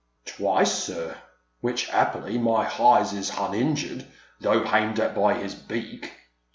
[0.25, 1.15] "Twice, sir,—
[1.61, 4.07] which 'appily my h'eyes is hun injured,
[4.39, 6.11] though h* aimed at by 'is beak."